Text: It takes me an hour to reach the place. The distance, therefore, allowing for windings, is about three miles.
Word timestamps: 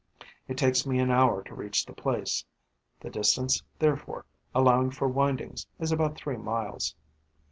It 0.47 0.57
takes 0.57 0.83
me 0.87 0.97
an 0.97 1.11
hour 1.11 1.43
to 1.43 1.53
reach 1.53 1.85
the 1.85 1.93
place. 1.93 2.43
The 3.01 3.11
distance, 3.11 3.61
therefore, 3.77 4.25
allowing 4.55 4.89
for 4.89 5.07
windings, 5.07 5.67
is 5.77 5.91
about 5.91 6.15
three 6.17 6.37
miles. 6.37 6.95